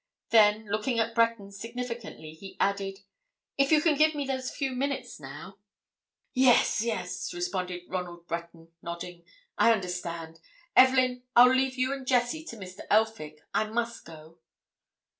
Then, 0.31 0.65
looking 0.65 0.97
at 0.99 1.13
Breton 1.13 1.51
significantly, 1.51 2.33
he 2.33 2.57
added, 2.59 3.01
"If 3.55 3.71
you 3.71 3.81
can 3.83 3.93
give 3.95 4.15
me 4.15 4.25
those 4.25 4.49
few 4.49 4.71
minutes, 4.71 5.19
now—?" 5.19 5.59
"Yes—yes!" 6.33 7.35
responded 7.35 7.83
Ronald 7.87 8.27
Breton, 8.27 8.69
nodding. 8.81 9.25
"I 9.59 9.71
understand. 9.71 10.39
Evelyn—I'll 10.75 11.53
leave 11.53 11.75
you 11.77 11.93
and 11.93 12.07
Jessie 12.07 12.43
to 12.45 12.55
Mr. 12.57 12.79
Elphick; 12.89 13.41
I 13.53 13.65
must 13.65 14.03
go." 14.03 14.39